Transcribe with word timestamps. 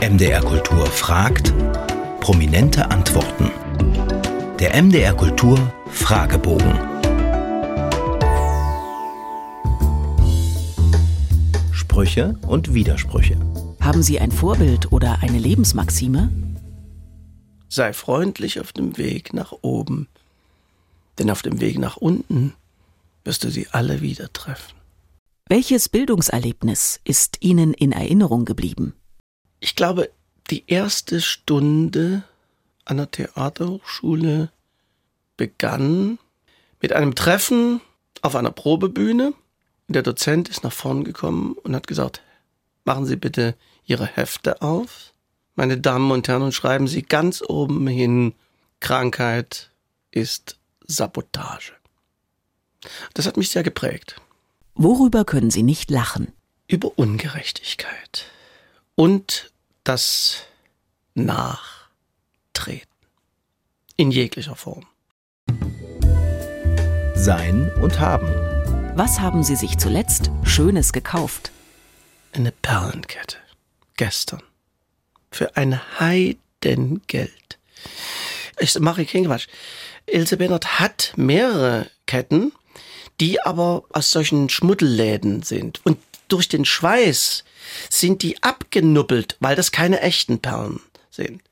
MDR 0.00 0.40
Kultur 0.42 0.86
fragt, 0.86 1.52
prominente 2.20 2.88
Antworten. 2.88 3.50
Der 4.60 4.80
MDR 4.80 5.12
Kultur 5.12 5.58
Fragebogen. 5.90 6.78
Sprüche 11.72 12.38
und 12.46 12.74
Widersprüche. 12.74 13.40
Haben 13.80 14.04
Sie 14.04 14.20
ein 14.20 14.30
Vorbild 14.30 14.92
oder 14.92 15.18
eine 15.20 15.38
Lebensmaxime? 15.38 16.30
Sei 17.68 17.92
freundlich 17.92 18.60
auf 18.60 18.72
dem 18.72 18.98
Weg 18.98 19.34
nach 19.34 19.52
oben, 19.62 20.06
denn 21.18 21.28
auf 21.28 21.42
dem 21.42 21.60
Weg 21.60 21.76
nach 21.76 21.96
unten 21.96 22.54
wirst 23.24 23.42
du 23.42 23.50
sie 23.50 23.66
alle 23.72 24.00
wieder 24.00 24.32
treffen. 24.32 24.76
Welches 25.48 25.88
Bildungserlebnis 25.88 27.00
ist 27.02 27.38
Ihnen 27.40 27.74
in 27.74 27.90
Erinnerung 27.90 28.44
geblieben? 28.44 28.94
Ich 29.60 29.74
glaube, 29.74 30.10
die 30.50 30.64
erste 30.66 31.20
Stunde 31.20 32.22
an 32.84 32.98
der 32.98 33.10
Theaterhochschule 33.10 34.50
begann 35.36 36.18
mit 36.80 36.92
einem 36.92 37.14
Treffen 37.14 37.80
auf 38.22 38.36
einer 38.36 38.50
Probebühne. 38.50 39.34
Der 39.88 40.02
Dozent 40.02 40.48
ist 40.48 40.64
nach 40.64 40.72
vorn 40.72 41.04
gekommen 41.04 41.54
und 41.62 41.74
hat 41.74 41.86
gesagt, 41.86 42.22
machen 42.84 43.06
Sie 43.06 43.16
bitte 43.16 43.54
Ihre 43.84 44.06
Hefte 44.06 44.62
auf. 44.62 45.12
Meine 45.54 45.78
Damen 45.78 46.10
und 46.12 46.28
Herren, 46.28 46.42
und 46.42 46.52
schreiben 46.52 46.86
Sie 46.86 47.02
ganz 47.02 47.42
oben 47.46 47.86
hin, 47.86 48.34
Krankheit 48.80 49.70
ist 50.12 50.58
Sabotage. 50.86 51.72
Das 53.14 53.26
hat 53.26 53.36
mich 53.36 53.50
sehr 53.50 53.64
geprägt. 53.64 54.20
Worüber 54.74 55.24
können 55.24 55.50
Sie 55.50 55.64
nicht 55.64 55.90
lachen? 55.90 56.32
Über 56.68 56.96
Ungerechtigkeit 56.96 58.30
und 58.98 59.52
das 59.84 60.42
Nachtreten 61.14 62.88
in 63.96 64.10
jeglicher 64.10 64.56
Form. 64.56 64.86
Sein 67.14 67.72
und 67.80 68.00
haben. 68.00 68.26
Was 68.96 69.20
haben 69.20 69.44
Sie 69.44 69.54
sich 69.54 69.78
zuletzt 69.78 70.32
Schönes 70.42 70.92
gekauft? 70.92 71.52
Eine 72.32 72.50
Perlenkette. 72.50 73.36
Gestern. 73.96 74.42
Für 75.30 75.56
ein 75.56 75.80
Heidengeld. 76.00 77.58
Ich 78.58 78.76
mache 78.80 79.06
keinen 79.06 79.26
Quatsch. 79.26 79.46
Ilse 80.06 80.38
Bennert 80.38 80.80
hat 80.80 81.12
mehrere 81.14 81.88
Ketten, 82.06 82.50
die 83.20 83.40
aber 83.40 83.84
aus 83.90 84.10
solchen 84.10 84.48
Schmuddelläden 84.48 85.44
sind. 85.44 85.86
Und 85.86 85.98
durch 86.28 86.48
den 86.48 86.64
Schweiß 86.64 87.44
sind 87.90 88.22
die 88.22 88.42
abgenuppelt, 88.42 89.36
weil 89.40 89.56
das 89.56 89.72
keine 89.72 90.00
echten 90.00 90.40
Perlen 90.40 90.80
sind. 91.10 91.42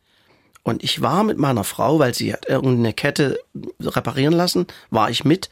Und 0.63 0.83
ich 0.83 1.01
war 1.01 1.23
mit 1.23 1.39
meiner 1.39 1.65
Frau, 1.65 1.99
weil 1.99 2.15
sie 2.15 2.33
hat 2.33 2.49
irgendeine 2.49 2.93
Kette 2.93 3.39
reparieren 3.81 4.35
lassen, 4.35 4.67
war 4.91 5.11
ich 5.11 5.25
mit 5.25 5.49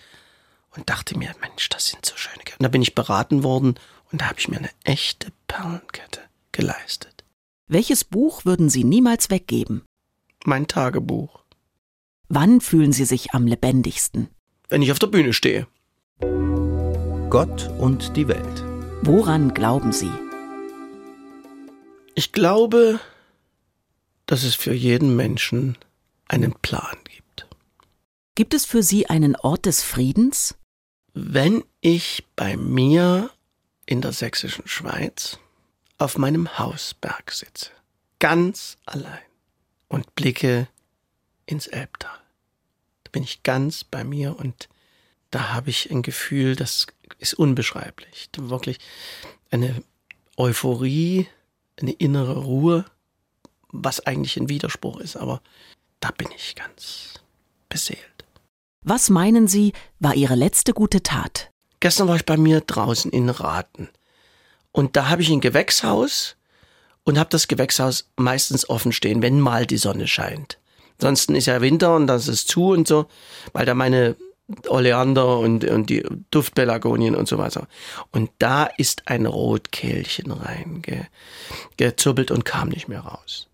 und 0.77 0.91
dachte 0.91 1.17
mir, 1.17 1.33
Mensch, 1.41 1.69
das 1.69 1.87
sind 1.87 2.05
so 2.05 2.17
schöne 2.17 2.43
Ketten. 2.45 2.59
Und 2.59 2.65
da 2.65 2.69
bin 2.69 2.83
ich 2.83 2.95
beraten 2.95 3.45
worden 3.45 3.77
und 4.11 4.21
da 4.21 4.27
habe 4.27 4.41
ich 4.41 4.49
mir 4.49 4.59
eine 4.59 4.71
echte 4.83 5.29
Perlenkette 5.47 6.21
geleistet. 6.53 7.25
Welches 7.69 8.05
Buch 8.05 8.45
würden 8.45 8.69
Sie 8.69 8.85
niemals 8.85 9.31
weggeben? 9.31 9.83
Mein 10.45 10.67
Tagebuch. 10.67 11.45
Wann 12.29 12.61
fühlen 12.61 12.93
Sie 12.93 13.05
sich 13.05 13.33
am 13.33 13.47
lebendigsten? 13.47 14.29
Wenn 14.69 14.83
ich 14.83 14.93
auf 14.93 14.99
der 14.99 15.07
Bühne 15.07 15.33
stehe. 15.33 15.67
Gott 17.31 17.71
und 17.79 18.17
die 18.17 18.29
Welt. 18.29 18.74
Woran 19.03 19.55
glauben 19.55 19.93
Sie? 19.93 20.11
Ich 22.15 22.33
glaube, 22.33 23.01
dass 24.27 24.45
es 24.45 24.55
für 24.55 24.73
jeden 24.73 25.17
Menschen 25.17 25.77
einen 26.29 26.55
Plan 26.55 26.97
gibt. 27.05 27.47
Gibt 28.35 28.55
es 28.55 28.65
für 28.65 28.83
Sie 28.83 29.07
einen 29.09 29.37
Ort 29.37 29.67
des 29.67 29.83
Friedens? 29.83 30.55
Wenn 31.13 31.65
ich 31.81 32.25
bei 32.35 32.57
mir 32.57 33.31
in 33.87 34.01
der 34.01 34.13
sächsischen 34.13 34.67
Schweiz 34.67 35.39
auf 35.99 36.19
meinem 36.19 36.59
Hausberg 36.59 37.31
sitze, 37.31 37.71
ganz 38.19 38.77
allein 38.87 39.23
und 39.89 40.15
blicke 40.15 40.69
ins 41.47 41.67
Elbtal, 41.67 42.19
da 43.05 43.11
bin 43.13 43.23
ich 43.23 43.43
ganz 43.43 43.85
bei 43.85 44.03
mir 44.03 44.37
und 44.39 44.69
da 45.31 45.53
habe 45.53 45.71
ich 45.71 45.91
ein 45.91 46.03
Gefühl, 46.03 46.57
das 46.57 46.87
ist 47.19 47.35
unbeschreiblich. 47.35 48.29
Wirklich 48.37 48.79
eine 49.51 49.83
Euphorie, 50.37 51.29
eine 51.81 51.93
innere 51.93 52.39
Ruhe, 52.39 52.85
was 53.69 54.01
eigentlich 54.01 54.37
ein 54.37 54.49
Widerspruch 54.49 54.99
ist, 55.01 55.17
aber 55.17 55.41
da 56.01 56.11
bin 56.11 56.29
ich 56.37 56.55
ganz 56.55 57.15
beseelt. 57.69 57.99
Was 58.83 59.11
meinen 59.11 59.49
Sie, 59.49 59.73
war 59.99 60.15
Ihre 60.15 60.35
letzte 60.35 60.75
gute 60.75 61.03
Tat? 61.03 61.51
Gestern 61.81 62.09
war 62.09 62.17
ich 62.17 62.27
bei 62.27 62.37
mir 62.37 62.61
draußen 62.61 63.11
in 63.11 63.29
Raten 63.29 63.89
und 64.73 64.97
da 64.97 65.09
habe 65.09 65.23
ich 65.23 65.31
ein 65.31 65.41
Gewächshaus 65.41 66.37
und 67.05 67.19
habe 67.19 67.31
das 67.31 67.49
Gewächshaus 67.49 68.09
meistens 68.17 68.69
offen 68.69 68.93
stehen, 68.93 69.23
wenn 69.23 69.41
mal 69.41 69.67
die 69.67 69.77
Sonne 69.77 70.07
scheint. 70.07 70.59
Ansonsten 70.99 71.35
ist 71.35 71.47
ja 71.47 71.61
Winter 71.61 71.97
und 71.97 72.07
das 72.07 72.29
ist 72.29 72.49
zu 72.49 72.71
und 72.71 72.89
so, 72.89 73.07
weil 73.53 73.67
da 73.67 73.75
meine 73.75 74.17
Oleander 74.69 75.39
und, 75.39 75.65
und 75.65 75.89
die 75.89 76.05
Duftpelagonien 76.31 77.15
und 77.15 77.29
so 77.29 77.39
weiter. 77.39 77.67
Und 78.13 78.31
da 78.39 78.65
ist 78.65 79.09
ein 79.09 79.27
Rotkehlchen 79.27 80.31
reingezuppelt 80.31 82.31
und 82.31 82.45
kam 82.45 82.69
nicht 82.69 82.89
mehr 82.89 83.01
raus. 83.01 83.49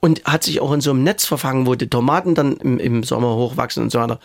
Und 0.00 0.24
hat 0.24 0.44
sich 0.44 0.60
auch 0.60 0.72
in 0.72 0.82
so 0.82 0.90
einem 0.90 1.04
Netz 1.04 1.24
verfangen, 1.24 1.66
wo 1.66 1.74
die 1.74 1.88
Tomaten 1.88 2.34
dann 2.34 2.58
im, 2.58 2.78
im 2.78 3.02
Sommer 3.02 3.34
hochwachsen 3.34 3.82
und 3.82 3.90
so 3.90 3.98
weiter. 3.98 4.20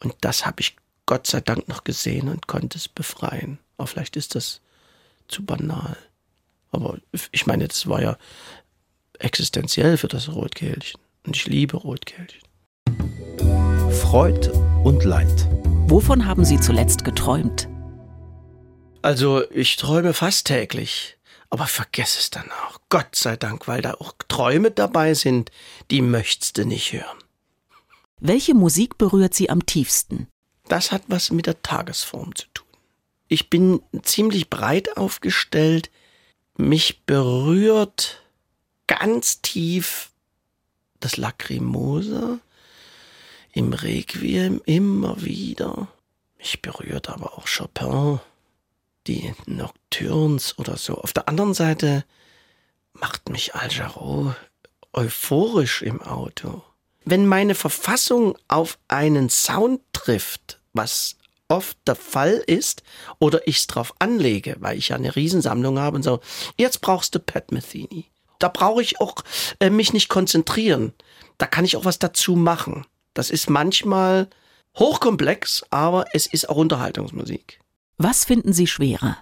Und 0.00 0.14
das 0.20 0.44
habe 0.44 0.60
ich 0.60 0.76
Gott 1.06 1.26
sei 1.26 1.40
Dank 1.40 1.68
noch 1.68 1.84
gesehen 1.84 2.28
und 2.28 2.46
konnte 2.46 2.78
es 2.78 2.88
befreien. 2.88 3.58
Aber 3.78 3.86
vielleicht 3.86 4.16
ist 4.16 4.34
das 4.34 4.60
zu 5.28 5.44
banal. 5.44 5.96
Aber 6.70 6.98
ich 7.32 7.46
meine, 7.46 7.68
das 7.68 7.88
war 7.88 8.02
ja 8.02 8.16
existenziell 9.18 9.96
für 9.96 10.08
das 10.08 10.28
Rotkehlchen. 10.28 11.00
Und 11.26 11.36
ich 11.36 11.46
liebe 11.46 11.76
Rotkehlchen. 11.76 12.42
Freud 13.90 14.50
und 14.82 15.04
Leid. 15.04 15.48
Wovon 15.86 16.24
haben 16.26 16.46
Sie 16.46 16.58
zuletzt 16.58 17.04
geträumt? 17.04 17.68
Also 19.02 19.48
ich 19.50 19.76
träume 19.76 20.14
fast 20.14 20.46
täglich, 20.46 21.18
aber 21.50 21.66
vergesse 21.66 22.18
es 22.20 22.30
dann 22.30 22.50
auch. 22.50 22.80
Gott 22.88 23.14
sei 23.14 23.36
Dank, 23.36 23.68
weil 23.68 23.82
da 23.82 23.92
auch 23.94 24.14
Träume 24.28 24.70
dabei 24.70 25.12
sind, 25.12 25.50
die 25.90 26.00
möchtest 26.00 26.56
du 26.56 26.64
nicht 26.64 26.94
hören. 26.94 27.18
Welche 28.18 28.54
Musik 28.54 28.96
berührt 28.96 29.34
Sie 29.34 29.50
am 29.50 29.66
tiefsten? 29.66 30.26
Das 30.68 30.90
hat 30.90 31.02
was 31.08 31.30
mit 31.30 31.46
der 31.46 31.60
Tagesform 31.60 32.34
zu 32.34 32.46
tun. 32.54 32.66
Ich 33.28 33.50
bin 33.50 33.82
ziemlich 34.02 34.48
breit 34.48 34.96
aufgestellt. 34.96 35.90
Mich 36.56 37.02
berührt 37.04 38.22
ganz 38.86 39.42
tief 39.42 40.12
das 41.00 41.18
Lacrimosa 41.18 42.40
im 43.54 43.72
Requiem 43.72 44.60
immer 44.66 45.22
wieder. 45.22 45.88
Mich 46.38 46.60
berührt 46.60 47.08
aber 47.08 47.38
auch 47.38 47.46
Chopin, 47.46 48.20
die 49.06 49.32
Nocturnes 49.46 50.58
oder 50.58 50.76
so. 50.76 50.98
Auf 50.98 51.12
der 51.12 51.28
anderen 51.28 51.54
Seite 51.54 52.04
macht 52.92 53.28
mich 53.28 53.54
Al 53.54 53.70
Jarreau 53.70 54.34
euphorisch 54.92 55.82
im 55.82 56.02
Auto. 56.02 56.62
Wenn 57.04 57.26
meine 57.26 57.54
Verfassung 57.54 58.36
auf 58.48 58.78
einen 58.88 59.28
Sound 59.28 59.80
trifft, 59.92 60.60
was 60.72 61.16
oft 61.48 61.76
der 61.86 61.96
Fall 61.96 62.42
ist, 62.46 62.82
oder 63.18 63.46
ich 63.46 63.58
es 63.58 63.66
drauf 63.66 63.94
anlege, 63.98 64.56
weil 64.60 64.78
ich 64.78 64.88
ja 64.88 64.96
eine 64.96 65.14
Riesensammlung 65.14 65.78
habe 65.78 65.96
und 65.96 66.02
so, 66.02 66.20
jetzt 66.56 66.80
brauchst 66.80 67.14
du 67.14 67.20
Pat 67.20 67.52
Metheny. 67.52 68.06
Da 68.38 68.48
brauche 68.48 68.82
ich 68.82 69.00
auch 69.00 69.16
äh, 69.60 69.70
mich 69.70 69.92
nicht 69.92 70.08
konzentrieren. 70.08 70.92
Da 71.38 71.46
kann 71.46 71.64
ich 71.64 71.76
auch 71.76 71.84
was 71.84 71.98
dazu 71.98 72.36
machen. 72.36 72.86
Das 73.14 73.30
ist 73.30 73.48
manchmal 73.48 74.28
hochkomplex, 74.76 75.64
aber 75.70 76.06
es 76.12 76.26
ist 76.26 76.48
auch 76.48 76.56
Unterhaltungsmusik. 76.56 77.60
Was 77.96 78.24
finden 78.24 78.52
Sie 78.52 78.66
schwerer? 78.66 79.16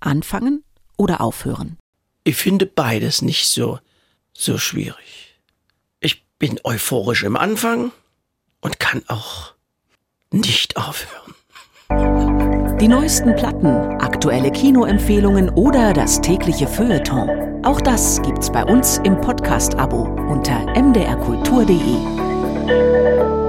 Anfangen 0.00 0.62
oder 0.96 1.20
aufhören? 1.20 1.78
Ich 2.24 2.36
finde 2.36 2.66
beides 2.66 3.22
nicht 3.22 3.48
so, 3.48 3.78
so 4.34 4.58
schwierig. 4.58 5.40
Ich 6.00 6.26
bin 6.38 6.60
euphorisch 6.62 7.24
im 7.24 7.36
Anfang 7.36 7.90
und 8.60 8.78
kann 8.78 9.02
auch 9.08 9.54
nicht 10.30 10.76
aufhören. 10.76 11.34
Die 12.80 12.88
neuesten 12.88 13.34
Platten, 13.34 13.98
aktuelle 13.98 14.52
Kinoempfehlungen 14.52 15.48
oder 15.48 15.94
das 15.94 16.20
tägliche 16.20 16.68
Feuilleton. 16.68 17.64
Auch 17.64 17.80
das 17.80 18.22
gibt's 18.22 18.52
bei 18.52 18.64
uns 18.64 18.98
im 18.98 19.20
Podcast-Abo 19.20 20.02
unter 20.30 20.66
mdrkultur.de. 20.80 22.27
Thank 22.68 23.38
you. 23.40 23.47